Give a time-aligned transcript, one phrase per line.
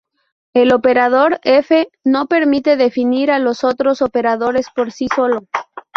[0.55, 5.43] El operador F no permite definir a los otros operadores por sí solo.